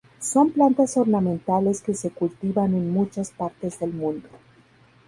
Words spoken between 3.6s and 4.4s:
del mundo.